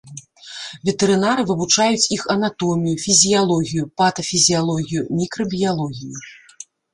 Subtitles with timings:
[0.87, 6.25] Ветэрынары вывучаюць іх анатомію, фізіялогію, патафізіялогію, мікрабіялогію.